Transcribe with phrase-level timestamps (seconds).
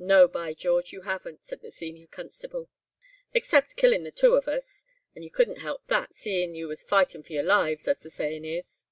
[0.00, 2.68] "'No, by George, you haven't,' said the senior constable,
[3.32, 7.22] 'except killin' the two of us, and you couldn't help that, seein' you was fightin'
[7.22, 8.86] for your lives, as the sayin' is.